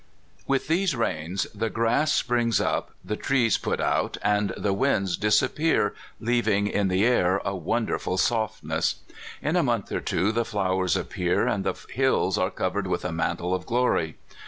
209 0.47 0.47
With 0.47 0.67
these 0.67 0.95
rains 0.95 1.47
the 1.53 1.69
grass 1.69 2.11
springs 2.11 2.59
up, 2.59 2.89
the 3.05 3.15
trees 3.15 3.59
put 3.59 3.79
out, 3.79 4.17
and 4.23 4.51
the 4.57 4.73
winds 4.73 5.15
disappear, 5.15 5.93
leaving 6.19 6.65
in 6.65 6.87
the 6.87 7.05
air 7.05 7.39
a 7.45 7.55
wonderful 7.55 8.17
softness. 8.17 8.95
In 9.43 9.55
a 9.55 9.61
month 9.61 9.91
or 9.91 9.99
two 10.01 10.31
the 10.31 10.43
flowers 10.43 10.97
appear, 10.97 11.45
and 11.45 11.63
the 11.63 11.75
hills 11.93 12.35
are 12.39 12.49
covered 12.49 12.87
with 12.87 13.05
a 13.05 13.11
mantle 13.11 13.53
of 13.53 13.67
glory. 13.67 14.15